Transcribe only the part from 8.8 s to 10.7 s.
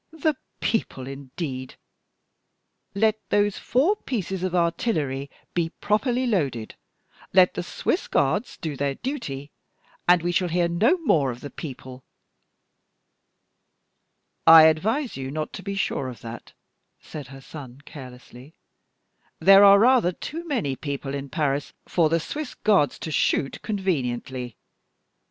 duty, and we shall hear